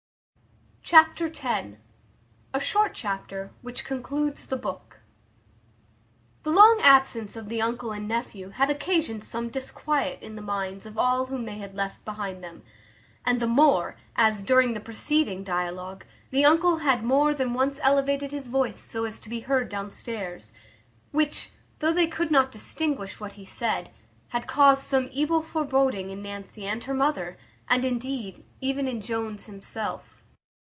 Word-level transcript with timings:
Chapter 0.83 1.27
x. 1.27 1.77
A 2.53 2.59
short 2.59 2.93
chapter, 2.95 3.53
which 3.61 3.85
concludes 3.85 4.45
the 4.47 4.57
book. 4.57 4.99
The 6.43 6.49
long 6.49 6.79
absence 6.83 7.37
of 7.37 7.47
the 7.47 7.61
uncle 7.61 7.91
and 7.93 8.09
nephew 8.09 8.49
had 8.49 8.69
occasioned 8.69 9.23
some 9.23 9.47
disquiet 9.47 10.21
in 10.21 10.35
the 10.35 10.41
minds 10.41 10.85
of 10.85 10.97
all 10.97 11.27
whom 11.27 11.45
they 11.45 11.59
had 11.59 11.75
left 11.75 12.03
behind 12.03 12.43
them; 12.43 12.63
and 13.25 13.39
the 13.39 13.47
more, 13.47 13.95
as, 14.17 14.43
during 14.43 14.73
the 14.73 14.81
preceding 14.81 15.45
dialogue, 15.45 16.03
the 16.29 16.43
uncle 16.43 16.79
had 16.79 17.05
more 17.05 17.33
than 17.33 17.53
once 17.53 17.79
elevated 17.83 18.31
his 18.31 18.47
voice, 18.47 18.79
so 18.81 19.05
as 19.05 19.17
to 19.21 19.29
be 19.29 19.41
heard 19.41 19.69
downstairs; 19.69 20.51
which, 21.11 21.51
though 21.79 21.93
they 21.93 22.07
could 22.07 22.31
not 22.31 22.51
distinguish 22.51 23.17
what 23.17 23.33
he 23.33 23.45
said, 23.45 23.91
had 24.29 24.45
caused 24.45 24.83
some 24.83 25.07
evil 25.13 25.41
foreboding 25.41 26.09
in 26.09 26.21
Nancy 26.21 26.65
and 26.65 26.83
her 26.83 26.93
mother, 26.93 27.37
and, 27.69 27.85
indeed, 27.85 28.43
even 28.59 28.89
in 28.89 28.99
Jones 28.99 29.45
himself. 29.45 30.17